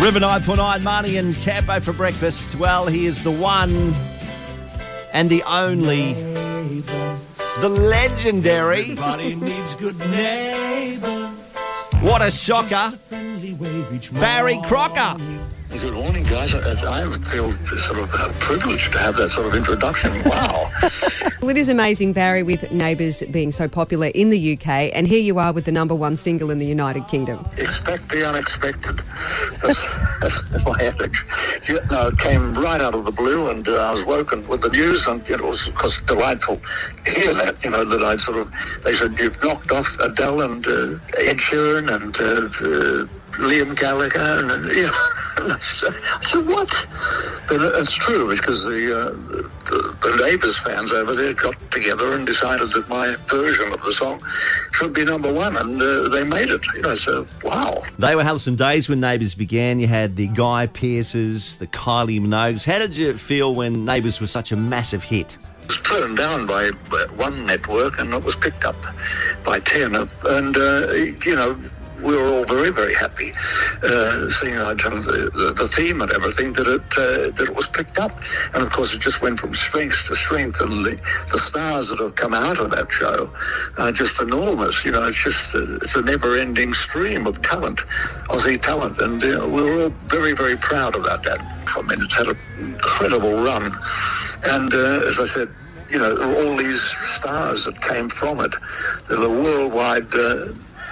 [0.00, 2.54] River 949, Marnie and Campo for breakfast.
[2.54, 3.94] Well, he is the one
[5.12, 6.14] and the only,
[7.60, 8.96] the legendary.
[9.36, 11.28] Needs good neighbors.
[12.00, 14.58] What a shocker, Friendly wave each Barry.
[14.64, 15.20] Crocker.
[15.70, 16.52] Good morning, guys.
[16.52, 20.10] I, I feel sort of uh, privileged to have that sort of introduction.
[20.24, 20.70] Wow.
[21.40, 25.20] Well, it is amazing, Barry, with Neighbours being so popular in the UK, and here
[25.20, 27.48] you are with the number one single in the United Kingdom.
[27.56, 29.00] Expect the unexpected.
[29.62, 29.82] That's,
[30.20, 31.24] that's, that's my adage.
[31.66, 34.60] You know, it came right out of the blue, and uh, I was woken with
[34.60, 36.60] the news, and it was, of course, delightful
[37.06, 38.52] to hear that, you know, that I'd sort of,
[38.84, 43.06] they said, you've knocked off Adele and uh, Ed Sheeran and uh, uh,
[43.38, 44.92] Liam Gallagher, and, uh, you know,
[45.36, 46.86] I said, what?
[47.48, 49.10] But it's true, because the, uh,
[49.70, 53.92] the, the Neighbours fans over there got together and decided that my version of the
[53.92, 54.20] song
[54.72, 56.62] should be number one, and uh, they made it.
[56.74, 57.82] You know, so, wow.
[57.98, 59.80] They were having some days when Neighbours began.
[59.80, 62.64] You had the Guy Pearces, the Kylie Minogues.
[62.64, 65.36] How did you feel when Neighbours was such a massive hit?
[65.62, 68.76] It was turned down by uh, one network and it was picked up
[69.44, 69.94] by 10.
[69.94, 71.56] And, uh, you know,
[72.02, 73.32] we were all very, very happy
[73.82, 77.66] uh, seeing kind the, the, the theme and everything that it uh, that it was
[77.68, 78.12] picked up.
[78.54, 80.60] And of course, it just went from strength to strength.
[80.60, 81.00] And the,
[81.32, 83.30] the stars that have come out of that show
[83.78, 84.84] are just enormous.
[84.84, 87.80] You know, it's just uh, it's a never-ending stream of talent,
[88.28, 89.00] Aussie talent.
[89.00, 91.40] And uh, we were all very, very proud about that.
[91.76, 93.72] I mean, it's had an incredible run.
[94.44, 95.48] And uh, as I said,
[95.90, 96.80] you know, all these
[97.16, 98.54] stars that came from it,
[99.08, 100.46] they're a worldwide uh,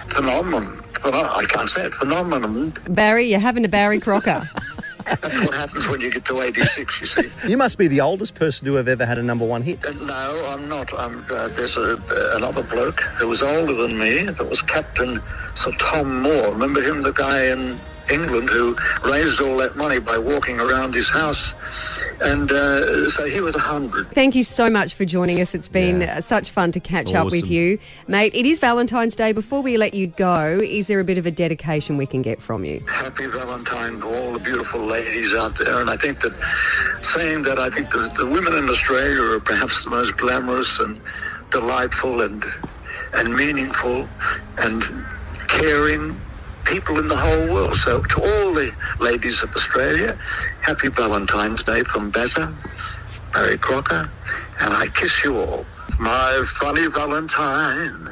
[0.09, 0.83] phenomenon.
[1.01, 2.75] Pheno- I can't say it, phenomenon.
[2.91, 4.49] Barry, you're having a Barry Crocker.
[5.23, 7.31] That's what happens when you get to 86, you see.
[7.49, 9.83] You must be the oldest person to have ever had a number one hit.
[9.85, 10.93] Uh, No, I'm not.
[10.99, 14.25] I'm, uh, there's a, uh, another bloke who was older than me.
[14.25, 15.23] That was Captain
[15.55, 16.51] Sir Tom Moore.
[16.53, 17.79] Remember him, the guy in
[18.11, 21.53] England who raised all that money by walking around his house?
[22.21, 24.09] And uh, so he was a hundred.
[24.09, 25.55] Thank you so much for joining us.
[25.55, 26.17] It's been Yeah.
[26.19, 27.79] uh, such fun to catch up with you.
[28.09, 29.31] Mate, it is Valentine's Day.
[29.33, 32.43] Before we let you go, is there a bit of a dedication we can get
[32.43, 32.81] from you?
[32.89, 35.81] Happy Valentine to all the beautiful ladies out there.
[35.81, 36.33] And I think that
[37.15, 41.01] saying that, I think that the women in Australia are perhaps the most glamorous and
[41.51, 42.45] delightful and
[43.15, 44.07] and meaningful
[44.59, 44.83] and
[45.47, 46.21] caring
[46.69, 47.77] people in the whole world.
[47.79, 50.19] So to all the ladies of Australia,
[50.61, 52.55] happy Valentine's Day from Bazza,
[53.33, 54.11] Barry Crocker,
[54.61, 55.65] and I kiss you all.
[55.99, 58.11] My funny Valentine,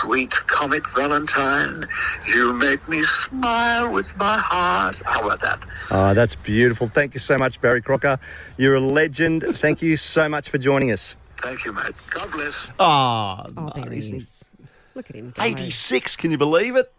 [0.00, 1.86] sweet comic Valentine,
[2.26, 4.96] you make me smile with my heart.
[5.04, 5.60] How about that?
[5.90, 6.88] Oh, that's beautiful.
[6.88, 8.18] Thank you so much, Barry Crocker.
[8.56, 9.42] You're a legend.
[9.42, 11.16] Thank you so much for joining us.
[11.42, 11.92] Thank you, mate.
[12.10, 12.54] God bless.
[12.78, 14.48] Oh, Oh, there he is.
[14.94, 15.42] Look at him go.
[15.42, 16.92] 86, can you believe it?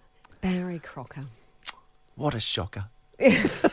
[0.43, 1.25] Barry Crocker.
[2.15, 2.85] What a shocker.
[3.19, 3.63] that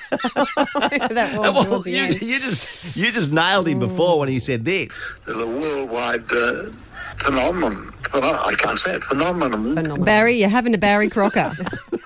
[1.36, 2.22] was Well, towards the you, end.
[2.22, 5.14] you just you just nailed him before when he said this.
[5.26, 6.66] They're a worldwide uh,
[7.18, 7.92] phenomenon.
[8.14, 9.04] I can't say it.
[9.04, 10.04] Phenomenon.
[10.04, 11.52] Barry, you're having a Barry Crocker.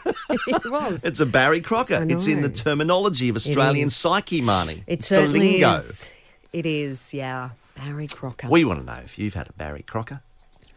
[0.47, 1.05] it was.
[1.05, 2.05] It's a Barry Crocker.
[2.09, 4.79] It's in the terminology of Australian psyche, Marnie.
[4.79, 5.77] It it's the certainly lingo.
[5.77, 6.09] is.
[6.53, 7.51] It is, yeah.
[7.77, 8.49] Barry Crocker.
[8.49, 10.21] We want to know if you've had a Barry Crocker.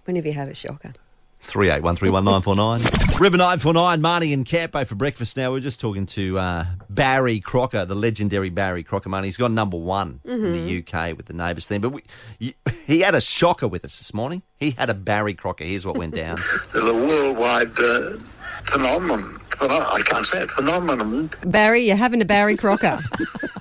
[0.05, 0.93] when have you had a shocker?
[1.39, 2.79] Three eight one three one nine four nine.
[3.19, 4.01] River nine four nine.
[4.01, 5.37] Marnie and Campo for breakfast.
[5.37, 9.09] Now we're just talking to uh, Barry Crocker, the legendary Barry Crocker.
[9.09, 11.81] Marnie, he's got number one in the UK with the neighbours theme.
[11.81, 12.03] But we,
[12.39, 12.53] you,
[12.85, 14.41] he had a shocker with us this morning.
[14.57, 15.63] He had a Barry Crocker.
[15.63, 16.41] Here's what went down.
[16.73, 18.17] They're a worldwide uh,
[18.65, 19.39] phenomenon.
[19.61, 20.51] I can't say it.
[20.51, 21.31] Phenomenon.
[21.41, 22.99] Barry, you're having a Barry Crocker.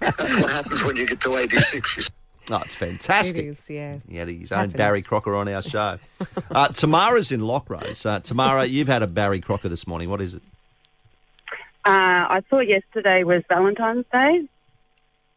[0.00, 2.10] That's what happens when you get to 86.
[2.48, 2.56] You.
[2.56, 3.44] Oh, it's fantastic.
[3.44, 3.98] is, yeah.
[4.08, 4.74] He had his own Happens.
[4.74, 5.98] Barry Crocker on our show.
[6.50, 8.06] uh, Tamara's in Lockrose.
[8.06, 10.08] Uh, Tamara, you've had a Barry Crocker this morning.
[10.10, 10.42] What is it?
[11.84, 11.90] Uh,
[12.28, 14.48] I saw yesterday was Valentine's Day,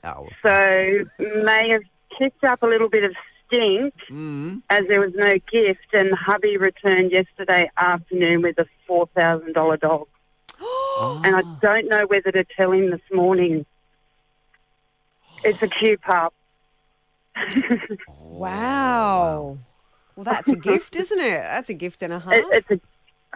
[0.03, 1.05] Oh, so
[1.43, 1.83] may have
[2.17, 3.13] kicked up a little bit of
[3.45, 9.07] stink mm, as there was no gift, and hubby returned yesterday afternoon with a four
[9.15, 10.07] thousand dollar dog,
[11.23, 13.65] and I don't know whether to tell him this morning.
[15.43, 16.33] It's a cute pup.
[18.39, 19.57] Wow.
[20.15, 21.41] Well, that's a gift, isn't it?
[21.41, 22.33] That's a gift and a half.
[22.33, 22.79] It, it's a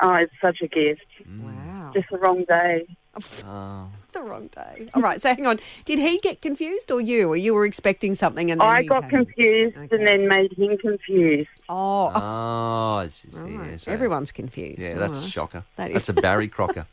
[0.02, 1.06] oh, it's such a gift.
[1.28, 1.44] Mm.
[1.44, 1.92] wow.
[1.94, 2.86] Just the wrong day.
[3.46, 3.88] oh.
[4.12, 4.90] the wrong day.
[4.96, 5.60] All right, so hang on.
[5.86, 7.30] Did he get confused or you?
[7.30, 9.96] Or you were expecting something and then I got came- confused Okay.
[9.96, 11.50] and then made him confused.
[11.70, 13.52] Oh, Oh, it's just, right.
[13.52, 14.80] yeah, so- everyone's confused.
[14.82, 15.64] Yeah, All that's a shocker.
[15.76, 16.88] That is- That's a Barry Crocker,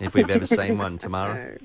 [0.00, 1.58] if we've ever seen one, Tamara.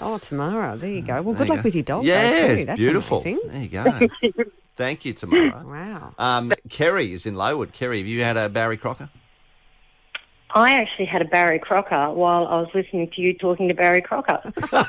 [0.00, 1.14] Oh, Tamara, there you go.
[1.22, 1.62] Well, There good luck go.
[1.64, 2.64] with your dog, Yeah, though, too.
[2.64, 3.18] That's beautiful.
[3.20, 3.40] amazing.
[3.46, 4.44] There you go.
[4.76, 5.62] Thank you, Tamara.
[5.66, 6.14] Wow.
[6.18, 7.72] Um, Kerry is in Lowood.
[7.72, 9.10] Kerry, have you had a Barry Crocker?
[10.52, 14.02] I actually had a Barry Crocker while I was listening to you talking to Barry
[14.02, 14.40] Crocker.
[14.70, 14.84] so,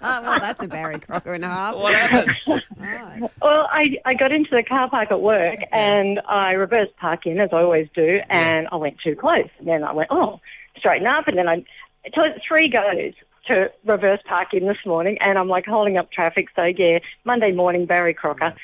[0.00, 1.74] well, that's a Barry Crocker and a half.
[1.74, 2.62] What happened?
[2.78, 3.20] Right.
[3.42, 7.38] well, I, I got into the car park at work and I reverse park in,
[7.38, 9.48] as I always do, and I went too close.
[9.58, 10.40] And then I went, oh,
[10.78, 11.28] straighten up.
[11.28, 11.64] And then I
[12.04, 13.12] it took three goes
[13.48, 16.48] to reverse park in this morning, and I'm like holding up traffic.
[16.54, 18.54] So, yeah, Monday morning, Barry Crocker.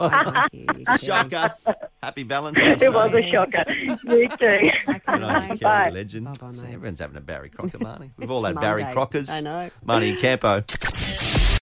[0.00, 0.42] Oh,
[1.00, 1.54] shocker.
[2.02, 2.86] Happy Valentine's Day.
[2.92, 3.64] It was a shocker.
[3.72, 4.70] you too.
[4.86, 5.90] Good on Bye.
[5.90, 6.24] Legend.
[6.26, 6.74] Bye-bye, See, mate.
[6.74, 8.10] everyone's having a Barry Crocker, Marnie.
[8.16, 9.30] We've all It's had Barry Crockers.
[9.30, 9.70] I know.
[9.86, 10.64] Marnie Campo.